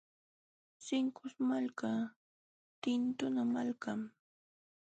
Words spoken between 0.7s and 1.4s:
Sinkus